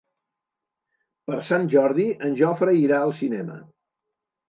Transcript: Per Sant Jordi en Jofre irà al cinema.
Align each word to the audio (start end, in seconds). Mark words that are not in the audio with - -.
Per 1.27 1.37
Sant 1.51 1.69
Jordi 1.75 2.09
en 2.31 2.35
Jofre 2.43 2.77
irà 2.83 3.01
al 3.07 3.17
cinema. 3.23 3.63